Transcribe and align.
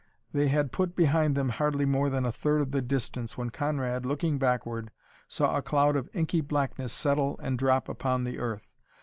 They 0.33 0.47
had 0.47 0.71
put 0.71 0.95
behind 0.95 1.35
them 1.37 1.49
hardly 1.49 1.85
more 1.85 2.09
than 2.09 2.25
a 2.25 2.31
third 2.31 2.59
of 2.61 2.71
the 2.71 2.81
distance 2.81 3.37
when 3.37 3.51
Conrad, 3.51 4.03
looking 4.03 4.39
backward, 4.39 4.89
saw 5.27 5.55
a 5.55 5.61
cloud 5.61 5.95
of 5.95 6.09
inky 6.11 6.41
blackness 6.41 6.91
settle 6.91 7.37
and 7.37 7.55
drop 7.55 7.87
upon 7.87 8.23
the 8.23 8.39
earth. 8.39 8.67